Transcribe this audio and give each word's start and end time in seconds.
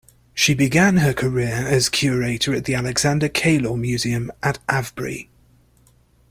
She 0.33 0.55
began 0.55 0.97
her 0.97 1.13
career 1.13 1.67
as 1.67 1.87
curator 1.87 2.55
at 2.55 2.65
the 2.65 2.73
Alexander 2.73 3.29
Keillor 3.29 3.77
Museum 3.79 4.31
at 4.41 4.57
Avebury. 4.67 5.29